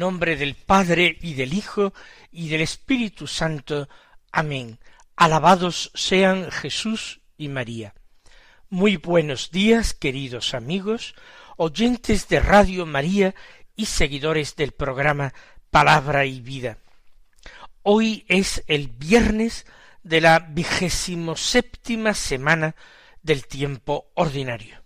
Nombre 0.00 0.34
del 0.36 0.54
Padre 0.54 1.18
y 1.20 1.34
del 1.34 1.52
Hijo 1.52 1.92
y 2.32 2.48
del 2.48 2.62
Espíritu 2.62 3.26
Santo. 3.26 3.86
Amén. 4.32 4.78
Alabados 5.14 5.92
sean 5.94 6.50
Jesús 6.50 7.20
y 7.36 7.48
María. 7.48 7.92
Muy 8.70 8.96
buenos 8.96 9.50
días, 9.50 9.92
queridos 9.92 10.54
amigos, 10.54 11.14
oyentes 11.58 12.28
de 12.28 12.40
Radio 12.40 12.86
María 12.86 13.34
y 13.76 13.86
seguidores 13.86 14.56
del 14.56 14.72
programa 14.72 15.34
Palabra 15.70 16.24
y 16.24 16.40
Vida. 16.40 16.78
Hoy 17.82 18.24
es 18.26 18.64
el 18.68 18.88
viernes 18.88 19.66
de 20.02 20.22
la 20.22 20.38
vigésimo 20.38 21.36
séptima 21.36 22.14
semana 22.14 22.74
del 23.22 23.46
tiempo 23.46 24.06
ordinario. 24.14 24.82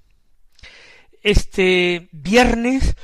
Este 1.22 2.08
viernes, 2.10 2.96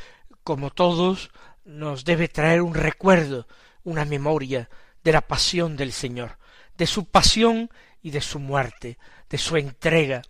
como 0.43 0.71
todos, 0.71 1.31
nos 1.71 2.05
debe 2.05 2.29
traer 2.29 2.63
un 2.63 2.75
recuerdo, 2.75 3.47
una 3.85 4.05
memoria 4.05 4.69
de 5.03 5.13
la 5.13 5.23
pasión 5.23 5.77
del 5.77 5.93
Señor, 5.93 6.39
de 6.77 6.87
su 6.87 7.07
pasión 7.07 7.71
y 8.03 8.11
de 8.11 8.21
su 8.21 8.39
muerte, 8.39 8.99
de 9.29 9.39
su 9.39 9.57
entrega 9.57 10.23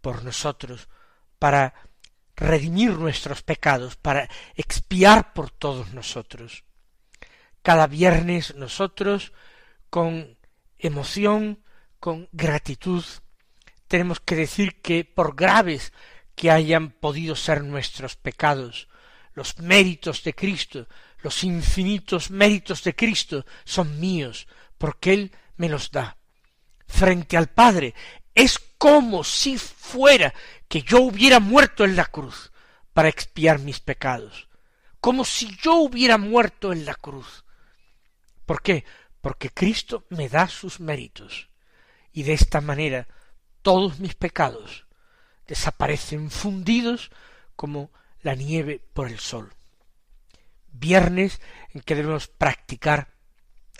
por 0.00 0.24
nosotros, 0.24 0.88
para 1.38 1.74
redimir 2.36 2.92
nuestros 2.92 3.42
pecados, 3.42 3.96
para 3.96 4.28
expiar 4.54 5.32
por 5.32 5.50
todos 5.50 5.92
nosotros. 5.92 6.64
Cada 7.62 7.86
viernes 7.86 8.54
nosotros, 8.54 9.32
con 9.90 10.38
emoción, 10.78 11.62
con 11.98 12.28
gratitud, 12.32 13.04
tenemos 13.88 14.20
que 14.20 14.36
decir 14.36 14.80
que 14.80 15.04
por 15.04 15.34
graves 15.34 15.92
que 16.34 16.50
hayan 16.50 16.90
podido 16.90 17.36
ser 17.36 17.64
nuestros 17.64 18.16
pecados, 18.16 18.88
los 19.34 19.58
méritos 19.58 20.22
de 20.24 20.34
Cristo, 20.34 20.88
los 21.22 21.44
infinitos 21.44 22.30
méritos 22.30 22.82
de 22.82 22.94
Cristo 22.94 23.44
son 23.64 24.00
míos, 24.00 24.46
porque 24.78 25.12
Él 25.12 25.32
me 25.56 25.68
los 25.68 25.90
da. 25.90 26.16
Frente 26.86 27.36
al 27.36 27.48
Padre 27.48 27.94
es 28.34 28.58
como 28.78 29.22
si 29.24 29.58
fuera 29.58 30.32
que 30.68 30.82
yo 30.82 31.00
hubiera 31.00 31.40
muerto 31.40 31.84
en 31.84 31.96
la 31.96 32.06
cruz 32.06 32.50
para 32.92 33.08
expiar 33.08 33.58
mis 33.58 33.80
pecados, 33.80 34.48
como 35.00 35.24
si 35.24 35.56
yo 35.62 35.74
hubiera 35.76 36.18
muerto 36.18 36.72
en 36.72 36.84
la 36.84 36.94
cruz. 36.94 37.44
¿Por 38.46 38.62
qué? 38.62 38.84
Porque 39.20 39.50
Cristo 39.50 40.06
me 40.10 40.28
da 40.28 40.48
sus 40.48 40.80
méritos, 40.80 41.50
y 42.12 42.22
de 42.24 42.32
esta 42.32 42.60
manera 42.60 43.06
todos 43.62 43.98
mis 44.00 44.14
pecados 44.14 44.86
desaparecen 45.46 46.30
fundidos 46.30 47.10
como 47.56 47.92
la 48.22 48.34
nieve 48.34 48.80
por 48.92 49.08
el 49.08 49.18
sol. 49.18 49.54
Viernes 50.72 51.40
en 51.70 51.80
que 51.80 51.94
debemos 51.94 52.28
practicar 52.28 53.14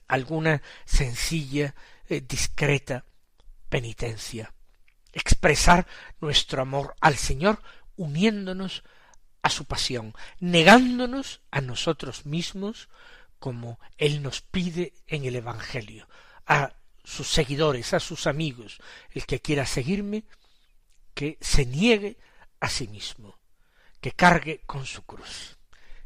alguna 0.09 0.62
sencilla, 0.84 1.75
eh, 2.09 2.21
discreta 2.21 3.05
penitencia, 3.69 4.53
expresar 5.12 5.87
nuestro 6.21 6.62
amor 6.62 6.95
al 7.00 7.17
Señor 7.17 7.62
uniéndonos 7.97 8.83
a 9.43 9.50
su 9.50 9.65
pasión, 9.65 10.15
negándonos 10.39 11.41
a 11.50 11.61
nosotros 11.61 12.27
mismos 12.27 12.89
como 13.39 13.81
Él 13.97 14.23
nos 14.23 14.43
pide 14.43 14.93
en 15.06 15.25
el 15.25 15.37
Evangelio, 15.37 16.09
a 16.47 16.75
sus 17.03 17.29
seguidores, 17.29 17.95
a 17.95 18.00
sus 18.00 18.27
amigos, 18.27 18.81
el 19.12 19.25
que 19.25 19.41
quiera 19.41 19.65
seguirme, 19.65 20.25
que 21.15 21.39
se 21.41 21.65
niegue 21.65 22.19
a 22.61 22.69
sí 22.69 22.87
mismo, 22.89 23.40
que 24.00 24.12
cargue 24.12 24.61
con 24.66 24.87
su 24.87 25.03
cruz 25.03 25.59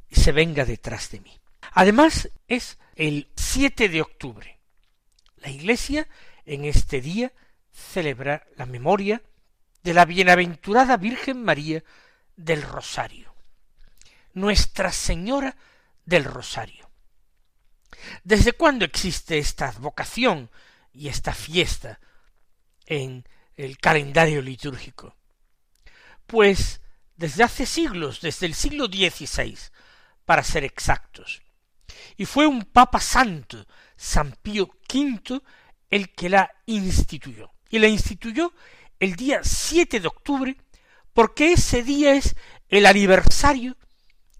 y 0.08 0.16
se 0.16 0.32
venga 0.32 0.64
detrás 0.64 1.10
de 1.10 1.20
mí. 1.20 1.40
Además 1.72 2.28
es 2.48 2.78
el 2.94 3.30
7 3.36 3.88
de 3.88 4.00
octubre. 4.00 4.58
La 5.36 5.50
Iglesia 5.50 6.08
en 6.44 6.64
este 6.64 7.00
día 7.00 7.32
celebra 7.72 8.46
la 8.56 8.66
memoria 8.66 9.22
de 9.82 9.94
la 9.94 10.04
bienaventurada 10.04 10.96
Virgen 10.96 11.44
María 11.44 11.82
del 12.36 12.62
Rosario, 12.62 13.34
Nuestra 14.32 14.92
Señora 14.92 15.56
del 16.04 16.24
Rosario. 16.24 16.90
¿Desde 18.22 18.52
cuándo 18.52 18.84
existe 18.84 19.38
esta 19.38 19.68
advocación 19.68 20.50
y 20.92 21.08
esta 21.08 21.32
fiesta 21.32 22.00
en 22.86 23.26
el 23.56 23.78
calendario 23.78 24.42
litúrgico? 24.42 25.16
Pues 26.26 26.80
desde 27.16 27.44
hace 27.44 27.66
siglos, 27.66 28.20
desde 28.20 28.46
el 28.46 28.54
siglo 28.54 28.86
XVI, 28.86 29.56
para 30.24 30.42
ser 30.42 30.64
exactos. 30.64 31.42
Y 32.16 32.24
fue 32.26 32.46
un 32.46 32.62
Papa 32.62 33.00
Santo, 33.00 33.66
San 33.96 34.32
Pío 34.42 34.70
V, 34.92 35.40
el 35.90 36.12
que 36.14 36.28
la 36.28 36.50
instituyó. 36.66 37.52
Y 37.70 37.78
la 37.78 37.88
instituyó 37.88 38.52
el 38.98 39.16
día 39.16 39.40
7 39.42 40.00
de 40.00 40.08
octubre, 40.08 40.56
porque 41.12 41.52
ese 41.52 41.82
día 41.82 42.14
es 42.14 42.34
el 42.68 42.86
aniversario 42.86 43.76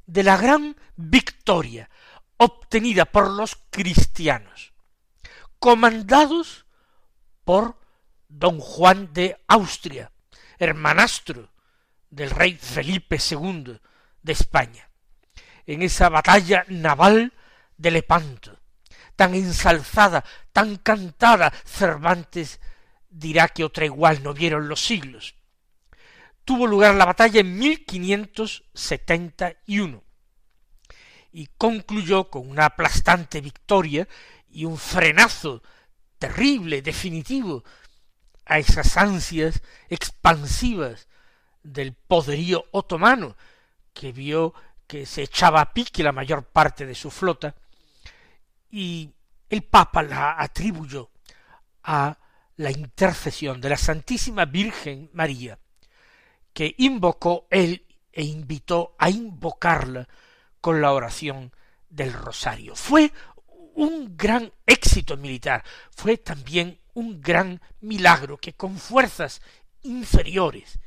de 0.06 0.22
la 0.22 0.36
gran 0.36 0.76
victoria 0.96 1.90
obtenida 2.36 3.04
por 3.04 3.30
los 3.30 3.56
cristianos, 3.70 4.72
comandados 5.58 6.66
por 7.44 7.78
don 8.28 8.58
Juan 8.58 9.12
de 9.12 9.40
Austria, 9.46 10.10
hermanastro 10.58 11.53
del 12.14 12.30
rey 12.30 12.54
Felipe 12.54 13.18
II 13.18 13.80
de 14.22 14.32
España, 14.32 14.88
en 15.66 15.82
esa 15.82 16.08
batalla 16.08 16.64
naval 16.68 17.32
de 17.76 17.90
Lepanto, 17.90 18.60
tan 19.16 19.34
ensalzada, 19.34 20.24
tan 20.52 20.76
cantada, 20.76 21.52
Cervantes 21.64 22.60
dirá 23.10 23.48
que 23.48 23.64
otra 23.64 23.84
igual 23.84 24.22
no 24.22 24.32
vieron 24.32 24.68
los 24.68 24.84
siglos. 24.84 25.34
Tuvo 26.44 26.68
lugar 26.68 26.94
la 26.94 27.06
batalla 27.06 27.40
en 27.40 27.58
1571 27.58 30.04
y 31.32 31.48
concluyó 31.58 32.30
con 32.30 32.48
una 32.48 32.66
aplastante 32.66 33.40
victoria 33.40 34.06
y 34.48 34.66
un 34.66 34.78
frenazo 34.78 35.64
terrible, 36.18 36.80
definitivo, 36.80 37.64
a 38.46 38.58
esas 38.58 38.98
ansias 38.98 39.62
expansivas 39.88 41.08
del 41.64 41.94
poderío 41.94 42.66
otomano, 42.70 43.36
que 43.92 44.12
vio 44.12 44.54
que 44.86 45.06
se 45.06 45.22
echaba 45.22 45.60
a 45.60 45.72
pique 45.72 46.04
la 46.04 46.12
mayor 46.12 46.44
parte 46.44 46.86
de 46.86 46.94
su 46.94 47.10
flota, 47.10 47.54
y 48.70 49.10
el 49.48 49.62
Papa 49.62 50.02
la 50.02 50.36
atribuyó 50.38 51.10
a 51.82 52.16
la 52.56 52.70
intercesión 52.70 53.60
de 53.60 53.70
la 53.70 53.76
Santísima 53.76 54.44
Virgen 54.44 55.10
María, 55.14 55.58
que 56.52 56.74
invocó 56.78 57.46
él 57.50 57.86
e 58.12 58.22
invitó 58.22 58.94
a 58.98 59.10
invocarla 59.10 60.06
con 60.60 60.80
la 60.80 60.92
oración 60.92 61.52
del 61.88 62.12
rosario. 62.12 62.76
Fue 62.76 63.12
un 63.74 64.16
gran 64.16 64.52
éxito 64.66 65.16
militar, 65.16 65.64
fue 65.90 66.16
también 66.18 66.78
un 66.94 67.20
gran 67.20 67.60
milagro 67.80 68.38
que 68.38 68.52
con 68.52 68.78
fuerzas 68.78 69.40
inferiores 69.82 70.78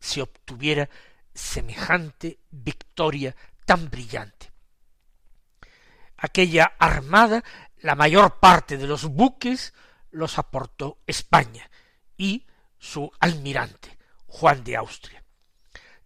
se 0.00 0.22
obtuviera 0.22 0.88
semejante 1.34 2.38
victoria 2.50 3.36
tan 3.64 3.88
brillante. 3.90 4.50
Aquella 6.16 6.72
armada, 6.78 7.44
la 7.78 7.94
mayor 7.94 8.40
parte 8.40 8.76
de 8.76 8.86
los 8.86 9.04
buques 9.04 9.72
los 10.10 10.38
aportó 10.38 10.98
España 11.06 11.70
y 12.16 12.46
su 12.78 13.10
almirante, 13.20 13.96
Juan 14.26 14.64
de 14.64 14.76
Austria. 14.76 15.22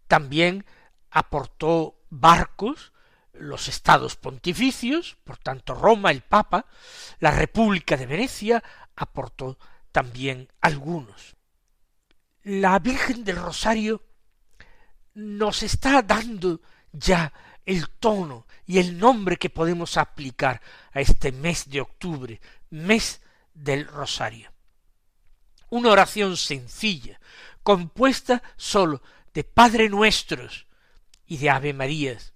También 0.06 0.64
aportó 1.10 1.96
barcos 2.10 2.92
los 3.32 3.68
estados 3.68 4.16
pontificios, 4.16 5.16
por 5.24 5.38
tanto 5.38 5.74
Roma, 5.74 6.10
el 6.10 6.22
Papa, 6.22 6.66
la 7.18 7.32
República 7.32 7.96
de 7.96 8.06
Venecia 8.06 8.62
aportó 8.94 9.58
también 9.90 10.48
algunos. 10.60 11.33
La 12.44 12.78
Virgen 12.78 13.24
del 13.24 13.36
Rosario 13.36 14.02
nos 15.14 15.62
está 15.62 16.02
dando 16.02 16.60
ya 16.92 17.32
el 17.64 17.88
tono 17.88 18.46
y 18.66 18.78
el 18.78 18.98
nombre 18.98 19.38
que 19.38 19.48
podemos 19.48 19.96
aplicar 19.96 20.60
a 20.92 21.00
este 21.00 21.32
mes 21.32 21.70
de 21.70 21.80
octubre, 21.80 22.38
mes 22.68 23.22
del 23.54 23.86
rosario. 23.86 24.52
Una 25.70 25.88
oración 25.90 26.36
sencilla, 26.36 27.18
compuesta 27.62 28.42
sólo 28.58 29.00
de 29.32 29.42
Padre 29.44 29.88
Nuestros 29.88 30.66
y 31.26 31.38
de 31.38 31.48
Ave 31.48 31.72
Marías, 31.72 32.34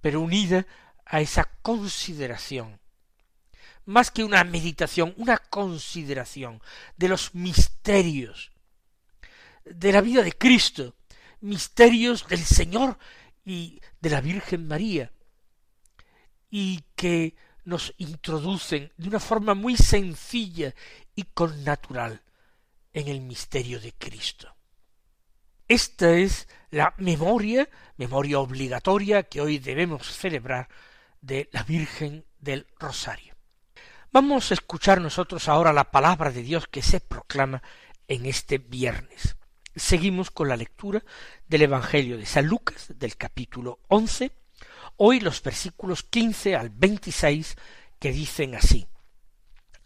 pero 0.00 0.20
unida 0.20 0.66
a 1.06 1.20
esa 1.20 1.44
consideración, 1.62 2.80
más 3.84 4.10
que 4.10 4.24
una 4.24 4.42
meditación, 4.42 5.14
una 5.16 5.38
consideración 5.38 6.60
de 6.96 7.08
los 7.08 7.36
misterios 7.36 8.50
de 9.74 9.92
la 9.92 10.00
vida 10.00 10.22
de 10.22 10.32
Cristo, 10.32 10.96
misterios 11.40 12.26
del 12.28 12.44
Señor 12.44 12.98
y 13.44 13.80
de 14.00 14.10
la 14.10 14.20
Virgen 14.20 14.66
María, 14.66 15.12
y 16.50 16.84
que 16.94 17.34
nos 17.64 17.94
introducen 17.98 18.92
de 18.96 19.08
una 19.08 19.20
forma 19.20 19.54
muy 19.54 19.76
sencilla 19.76 20.74
y 21.14 21.24
connatural 21.24 22.22
en 22.92 23.08
el 23.08 23.20
misterio 23.20 23.80
de 23.80 23.92
Cristo. 23.92 24.54
Esta 25.68 26.12
es 26.12 26.48
la 26.70 26.94
memoria, 26.96 27.68
memoria 27.98 28.38
obligatoria 28.38 29.24
que 29.24 29.42
hoy 29.42 29.58
debemos 29.58 30.06
celebrar 30.06 30.68
de 31.20 31.50
la 31.52 31.62
Virgen 31.62 32.24
del 32.38 32.66
Rosario. 32.78 33.34
Vamos 34.10 34.50
a 34.50 34.54
escuchar 34.54 35.02
nosotros 35.02 35.46
ahora 35.48 35.74
la 35.74 35.90
palabra 35.90 36.30
de 36.30 36.42
Dios 36.42 36.66
que 36.68 36.80
se 36.80 37.00
proclama 37.00 37.62
en 38.06 38.24
este 38.24 38.56
viernes. 38.56 39.36
Seguimos 39.76 40.30
con 40.30 40.48
la 40.48 40.56
lectura 40.56 41.04
del 41.46 41.62
Evangelio 41.62 42.18
de 42.18 42.26
San 42.26 42.46
Lucas, 42.46 42.92
del 42.96 43.16
capítulo 43.16 43.80
once, 43.88 44.32
hoy 44.96 45.20
los 45.20 45.42
versículos 45.42 46.02
quince 46.02 46.56
al 46.56 46.70
veintiséis 46.70 47.56
que 47.98 48.12
dicen 48.12 48.54
así. 48.54 48.88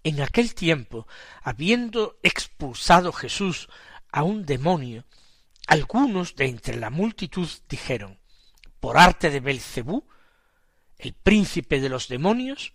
En 0.04 0.20
aquel 0.20 0.54
tiempo, 0.54 1.06
habiendo 1.42 2.18
expulsado 2.22 3.12
Jesús 3.12 3.68
a 4.10 4.22
un 4.22 4.44
demonio, 4.44 5.04
algunos 5.66 6.34
de 6.34 6.46
entre 6.46 6.76
la 6.76 6.90
multitud 6.90 7.48
dijeron, 7.68 8.18
por 8.80 8.98
arte 8.98 9.30
de 9.30 9.40
Belcebú, 9.40 10.08
el 10.98 11.14
príncipe 11.14 11.80
de 11.80 11.88
los 11.88 12.08
demonios, 12.08 12.74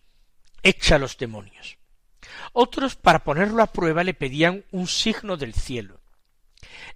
echa 0.63 0.97
los 0.97 1.17
demonios. 1.17 1.77
Otros, 2.53 2.95
para 2.95 3.23
ponerlo 3.23 3.61
a 3.61 3.71
prueba, 3.71 4.03
le 4.03 4.13
pedían 4.13 4.65
un 4.71 4.87
signo 4.87 5.37
del 5.37 5.53
cielo. 5.53 6.01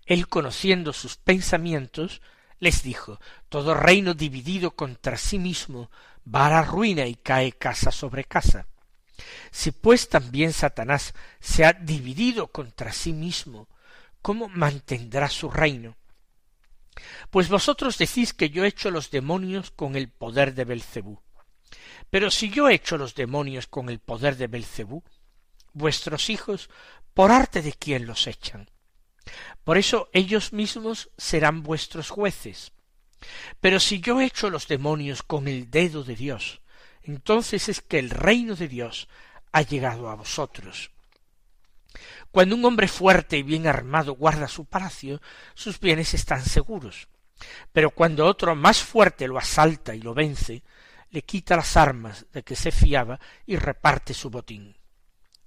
Él, 0.05 0.27
conociendo 0.27 0.93
sus 0.93 1.17
pensamientos, 1.17 2.21
les 2.59 2.83
dijo, 2.83 3.19
todo 3.49 3.73
reino 3.73 4.13
dividido 4.13 4.71
contra 4.71 5.17
sí 5.17 5.39
mismo 5.39 5.89
va 6.23 6.47
a 6.47 6.51
la 6.51 6.63
ruina 6.63 7.05
y 7.07 7.15
cae 7.15 7.53
casa 7.53 7.91
sobre 7.91 8.25
casa. 8.25 8.67
Si 9.51 9.71
pues 9.71 10.09
también 10.09 10.53
Satanás 10.53 11.13
se 11.39 11.65
ha 11.65 11.73
dividido 11.73 12.47
contra 12.47 12.91
sí 12.93 13.13
mismo, 13.13 13.67
¿cómo 14.21 14.47
mantendrá 14.47 15.29
su 15.29 15.49
reino? 15.49 15.97
Pues 17.29 17.49
vosotros 17.49 17.97
decís 17.97 18.33
que 18.33 18.49
yo 18.49 18.63
he 18.63 18.67
hecho 18.67 18.91
los 18.91 19.11
demonios 19.11 19.71
con 19.71 19.95
el 19.95 20.09
poder 20.09 20.53
de 20.53 20.65
Belcebú. 20.65 21.19
Pero 22.09 22.29
si 22.29 22.49
yo 22.49 22.69
he 22.69 22.75
hecho 22.75 22.97
los 22.97 23.15
demonios 23.15 23.67
con 23.67 23.89
el 23.89 23.99
poder 23.99 24.35
de 24.37 24.47
Belcebú, 24.47 25.03
vuestros 25.73 26.29
hijos, 26.29 26.69
¿por 27.13 27.31
arte 27.31 27.61
de 27.61 27.73
quién 27.73 28.05
los 28.05 28.27
echan? 28.27 28.69
Por 29.63 29.77
eso 29.77 30.09
ellos 30.13 30.53
mismos 30.53 31.09
serán 31.17 31.63
vuestros 31.63 32.09
jueces. 32.09 32.71
Pero 33.59 33.79
si 33.79 33.99
yo 33.99 34.19
he 34.19 34.25
hecho 34.25 34.49
los 34.49 34.67
demonios 34.67 35.23
con 35.23 35.47
el 35.47 35.69
dedo 35.69 36.03
de 36.03 36.15
Dios, 36.15 36.61
entonces 37.03 37.69
es 37.69 37.81
que 37.81 37.99
el 37.99 38.09
reino 38.09 38.55
de 38.55 38.67
Dios 38.67 39.07
ha 39.51 39.61
llegado 39.61 40.09
a 40.09 40.15
vosotros. 40.15 40.91
Cuando 42.31 42.55
un 42.55 42.65
hombre 42.65 42.87
fuerte 42.87 43.37
y 43.37 43.43
bien 43.43 43.67
armado 43.67 44.13
guarda 44.13 44.47
su 44.47 44.65
palacio, 44.65 45.21
sus 45.53 45.79
bienes 45.79 46.13
están 46.13 46.43
seguros. 46.43 47.07
Pero 47.73 47.91
cuando 47.91 48.25
otro 48.25 48.55
más 48.55 48.81
fuerte 48.81 49.27
lo 49.27 49.37
asalta 49.37 49.93
y 49.93 50.01
lo 50.01 50.13
vence, 50.13 50.63
le 51.09 51.23
quita 51.23 51.57
las 51.57 51.75
armas 51.75 52.25
de 52.31 52.43
que 52.43 52.55
se 52.55 52.71
fiaba 52.71 53.19
y 53.45 53.57
reparte 53.57 54.13
su 54.13 54.29
botín. 54.29 54.77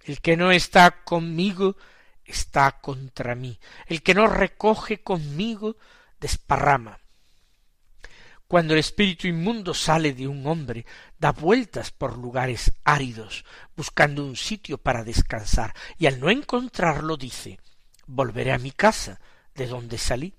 El 0.05 0.21
que 0.21 0.37
no 0.37 0.51
está 0.53 1.03
conmigo 1.05 1.77
está 2.25 2.81
contra 2.81 3.35
mí. 3.35 3.59
El 3.87 4.03
que 4.03 4.15
no 4.15 4.27
recoge 4.27 5.03
conmigo 5.03 5.77
desparrama. 6.21 7.01
Cuando 8.47 8.75
el 8.75 8.81
espíritu 8.81 9.27
inmundo 9.27 9.75
sale 9.75 10.13
de 10.13 10.29
un 10.29 10.47
hombre, 10.47 10.87
da 11.19 11.33
vueltas 11.33 11.91
por 11.91 12.19
lugares 12.19 12.73
áridos, 12.85 13.45
buscando 13.77 14.25
un 14.25 14.37
sitio 14.37 14.79
para 14.79 15.03
descansar, 15.03 15.75
y 15.99 16.07
al 16.07 16.21
no 16.21 16.31
encontrarlo 16.31 17.17
dice 17.17 17.59
volveré 18.07 18.53
a 18.53 18.59
mi 18.59 18.71
casa, 18.71 19.21
de 19.55 19.67
donde 19.67 19.99
salí. 19.99 20.35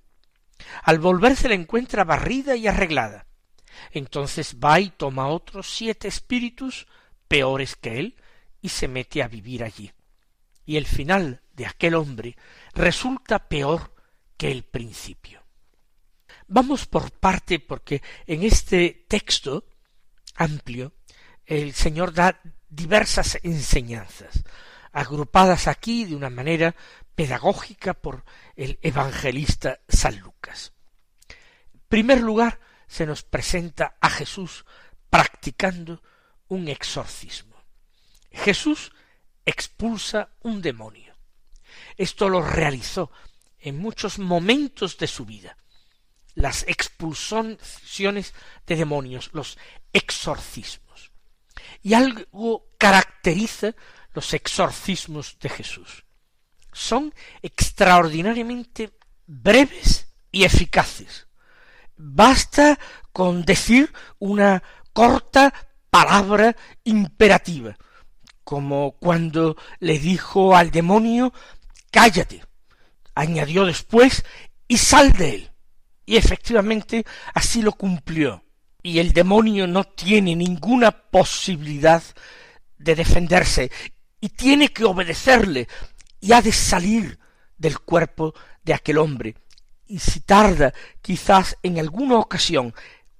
Al 0.83 0.99
volver 0.99 1.35
se 1.35 1.49
la 1.49 1.55
encuentra 1.55 2.03
barrida 2.03 2.55
y 2.55 2.67
arreglada. 2.67 3.27
Entonces 3.91 4.57
va 4.63 4.79
y 4.79 4.89
toma 4.89 5.27
otros 5.27 5.69
siete 5.69 6.07
espíritus 6.07 6.87
peores 7.27 7.75
que 7.75 7.99
él, 7.99 8.15
y 8.61 8.69
se 8.69 8.87
mete 8.87 9.21
a 9.21 9.27
vivir 9.27 9.63
allí. 9.63 9.91
Y 10.65 10.77
el 10.77 10.85
final 10.85 11.41
de 11.53 11.65
aquel 11.65 11.95
hombre 11.95 12.35
resulta 12.73 13.47
peor 13.47 13.94
que 14.38 14.51
el 14.51 14.63
principio. 14.63 15.44
Vamos 16.47 16.85
por 16.85 17.12
parte 17.12 17.59
porque 17.59 18.01
en 18.27 18.44
este 18.44 19.06
texto 19.07 19.65
amplio 20.35 20.94
el 21.45 21.73
Señor 21.73 22.13
da 22.13 22.39
diversas 22.69 23.39
enseñanzas, 23.44 24.44
agrupadas 24.91 25.67
aquí 25.67 26.06
de 26.06 26.15
una 26.15 26.29
manera 26.29 26.75
pedagógica 27.15 27.94
por 27.94 28.25
el 28.56 28.77
evangelista 28.81 29.79
San 29.88 30.19
Lucas. 30.19 30.73
En 31.73 31.81
primer 31.88 32.21
lugar, 32.21 32.59
se 32.88 33.06
nos 33.06 33.23
presenta 33.23 33.97
a 34.00 34.09
Jesús 34.09 34.65
practicando 35.09 36.01
un 36.47 36.68
exorcismo. 36.68 37.56
Jesús 38.31 38.92
expulsa 39.45 40.30
un 40.42 40.61
demonio. 40.61 41.16
Esto 41.97 42.30
lo 42.30 42.42
realizó 42.42 43.11
en 43.59 43.78
muchos 43.78 44.19
momentos 44.19 44.97
de 44.97 45.07
su 45.07 45.25
vida 45.25 45.57
las 46.35 46.64
expulsiones 46.68 48.33
de 48.68 48.75
demonios, 48.75 49.30
los 49.33 49.57
exorcismos. 49.94 51.11
Y 51.81 51.94
algo 51.94 52.68
caracteriza 52.78 53.73
los 54.14 54.33
exorcismos 54.33 55.37
de 55.40 55.49
Jesús. 55.49 56.04
Son 56.73 57.14
extraordinariamente 57.42 58.92
breves 59.25 60.07
y 60.31 60.44
eficaces. 60.44 61.28
Basta 61.95 62.78
con 63.14 63.45
decir 63.45 63.94
una 64.19 64.61
corta 64.92 65.54
palabra 65.90 66.56
imperativa, 66.83 67.78
como 68.45 68.94
cuando 68.94 69.57
le 69.80 69.99
dijo 69.99 70.56
al 70.56 70.71
demonio 70.71 71.33
cállate. 71.92 72.44
Añadió 73.16 73.66
después 73.66 74.23
y 74.68 74.78
sal 74.78 75.11
de 75.14 75.35
él. 75.35 75.52
Y 76.06 76.16
efectivamente 76.18 77.06
así 77.33 77.61
lo 77.61 77.73
cumplió. 77.73 78.44
Y 78.83 78.99
el 78.99 79.11
demonio 79.11 79.66
no 79.66 79.83
tiene 79.83 80.35
ninguna 80.35 80.92
posibilidad 80.92 82.04
de 82.78 82.95
defenderse 82.95 83.71
y 84.21 84.30
tiene 84.30 84.69
que 84.69 84.85
obedecerle 84.85 85.68
y 86.21 86.33
ha 86.33 86.42
de 86.42 86.52
salir 86.52 87.18
del 87.57 87.80
cuerpo 87.80 88.35
de 88.64 88.73
aquel 88.73 88.99
hombre. 88.99 89.35
Y 89.87 89.99
si 89.99 90.19
tarda 90.19 90.73
quizás 91.02 91.57
en 91.64 91.80
alguna 91.80 92.18
ocasión 92.18 92.73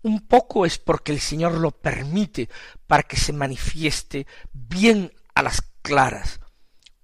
un 0.06 0.28
poco 0.28 0.68
es 0.68 0.78
porque 0.78 1.12
el 1.12 1.20
Señor 1.20 1.54
lo 1.54 1.72
permite 1.72 2.48
para 2.86 3.02
que 3.02 3.18
se 3.18 3.34
manifieste 3.34 4.28
bien 4.54 5.12
a 5.34 5.42
las 5.42 5.64
claras 5.82 6.40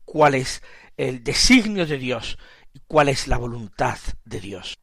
cuál 0.05 0.35
es 0.35 0.61
el 0.97 1.23
designio 1.23 1.87
de 1.87 1.97
Dios 1.97 2.37
y 2.71 2.79
cuál 2.85 3.09
es 3.09 3.27
la 3.27 3.37
voluntad 3.37 3.97
de 4.23 4.39
Dios. 4.39 4.77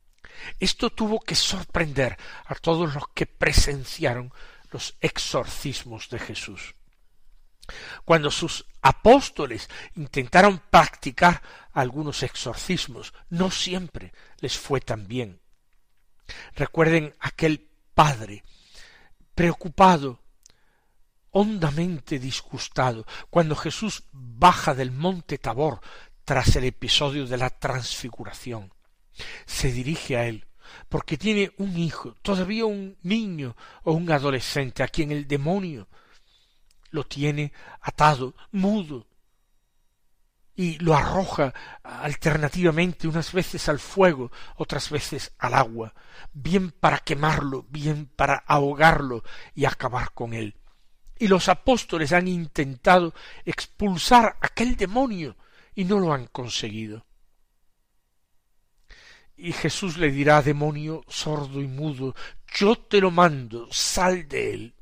Esto 0.58 0.90
tuvo 0.90 1.20
que 1.20 1.36
sorprender 1.36 2.16
a 2.46 2.56
todos 2.56 2.92
los 2.92 3.04
que 3.14 3.26
presenciaron 3.26 4.32
los 4.72 4.96
exorcismos 5.00 6.08
de 6.08 6.18
Jesús. 6.18 6.74
Cuando 8.04 8.32
sus 8.32 8.66
apóstoles 8.82 9.70
intentaron 9.94 10.60
practicar 10.70 11.40
algunos 11.72 12.24
exorcismos, 12.24 13.14
no 13.30 13.52
siempre 13.52 14.12
les 14.40 14.58
fue 14.58 14.80
tan 14.80 15.06
bien. 15.06 15.40
Recuerden 16.56 17.14
aquel 17.20 17.67
padre 17.98 18.44
preocupado, 19.34 20.20
hondamente 21.32 22.20
disgustado, 22.20 23.04
cuando 23.28 23.56
Jesús 23.56 24.04
baja 24.12 24.72
del 24.72 24.92
monte 24.92 25.36
Tabor 25.36 25.80
tras 26.24 26.54
el 26.54 26.62
episodio 26.62 27.26
de 27.26 27.36
la 27.36 27.50
transfiguración 27.50 28.72
se 29.46 29.72
dirige 29.72 30.16
a 30.16 30.26
él 30.26 30.46
porque 30.88 31.18
tiene 31.18 31.50
un 31.56 31.76
hijo, 31.76 32.14
todavía 32.22 32.66
un 32.66 32.96
niño 33.02 33.56
o 33.82 33.94
un 33.94 34.08
adolescente 34.12 34.84
a 34.84 34.88
quien 34.88 35.10
el 35.10 35.26
demonio 35.26 35.88
lo 36.90 37.02
tiene 37.02 37.52
atado, 37.80 38.32
mudo, 38.52 39.08
y 40.58 40.76
lo 40.80 40.96
arroja 40.96 41.54
alternativamente 41.84 43.06
unas 43.06 43.32
veces 43.32 43.68
al 43.68 43.78
fuego, 43.78 44.32
otras 44.56 44.90
veces 44.90 45.32
al 45.38 45.54
agua, 45.54 45.94
bien 46.32 46.72
para 46.72 46.98
quemarlo, 46.98 47.64
bien 47.70 48.06
para 48.06 48.38
ahogarlo 48.38 49.22
y 49.54 49.66
acabar 49.66 50.10
con 50.14 50.34
él. 50.34 50.56
Y 51.16 51.28
los 51.28 51.48
apóstoles 51.48 52.12
han 52.12 52.26
intentado 52.26 53.14
expulsar 53.44 54.36
aquel 54.40 54.74
demonio 54.74 55.36
y 55.76 55.84
no 55.84 56.00
lo 56.00 56.12
han 56.12 56.26
conseguido. 56.26 57.06
Y 59.36 59.52
Jesús 59.52 59.96
le 59.96 60.10
dirá, 60.10 60.42
demonio 60.42 61.04
sordo 61.06 61.60
y 61.60 61.68
mudo, 61.68 62.16
yo 62.52 62.74
te 62.74 63.00
lo 63.00 63.12
mando, 63.12 63.68
sal 63.70 64.26
de 64.26 64.54
él 64.54 64.77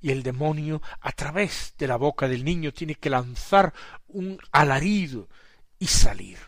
y 0.00 0.10
el 0.10 0.22
demonio 0.22 0.80
a 1.00 1.12
través 1.12 1.74
de 1.78 1.88
la 1.88 1.96
boca 1.96 2.28
del 2.28 2.44
niño 2.44 2.72
tiene 2.72 2.94
que 2.94 3.10
lanzar 3.10 3.72
un 4.06 4.38
alarido 4.52 5.28
y 5.78 5.86
salir. 5.86 6.38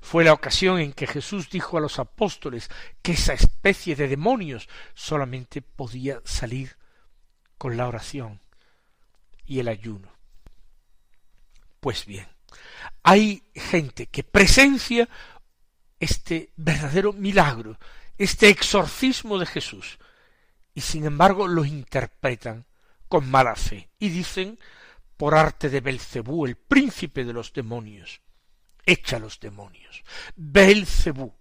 Fue 0.00 0.24
la 0.24 0.32
ocasión 0.32 0.78
en 0.78 0.92
que 0.92 1.06
Jesús 1.06 1.50
dijo 1.50 1.76
a 1.76 1.80
los 1.80 1.98
apóstoles 1.98 2.70
que 3.02 3.12
esa 3.12 3.34
especie 3.34 3.96
de 3.96 4.08
demonios 4.08 4.68
solamente 4.94 5.60
podía 5.62 6.20
salir 6.24 6.76
con 7.58 7.76
la 7.76 7.86
oración 7.86 8.40
y 9.44 9.60
el 9.60 9.68
ayuno. 9.68 10.10
Pues 11.80 12.06
bien, 12.06 12.26
hay 13.02 13.42
gente 13.54 14.06
que 14.06 14.22
presencia 14.22 15.08
este 15.98 16.50
verdadero 16.56 17.12
milagro, 17.12 17.78
este 18.16 18.48
exorcismo 18.48 19.38
de 19.38 19.46
Jesús, 19.46 19.98
y 20.74 20.80
sin 20.80 21.04
embargo 21.04 21.48
lo 21.48 21.64
interpretan 21.64 22.66
con 23.08 23.30
mala 23.30 23.56
fe 23.56 23.90
y 23.98 24.08
dicen 24.08 24.58
por 25.16 25.34
arte 25.34 25.68
de 25.68 25.80
Belcebú, 25.80 26.46
el 26.46 26.56
príncipe 26.56 27.24
de 27.24 27.32
los 27.32 27.52
demonios, 27.52 28.22
echa 28.86 29.18
los 29.18 29.38
demonios. 29.38 30.02
Belcebú, 30.34 31.34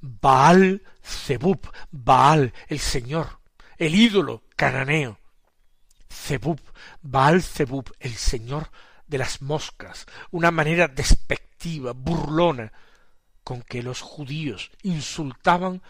Baal 0.00 0.82
Zebub, 1.04 1.70
Baal, 1.90 2.52
el 2.68 2.78
Señor, 2.78 3.40
el 3.76 3.94
ídolo 3.94 4.44
cananeo. 4.56 5.18
Zebub, 6.10 6.60
Baal 7.02 7.42
Zebub, 7.42 7.92
el 8.00 8.14
Señor 8.14 8.70
de 9.06 9.18
las 9.18 9.42
moscas, 9.42 10.06
una 10.30 10.50
manera 10.50 10.88
despectiva, 10.88 11.92
burlona, 11.92 12.72
con 13.44 13.62
que 13.62 13.82
los 13.82 14.00
judíos 14.00 14.70
insultaban 14.82 15.82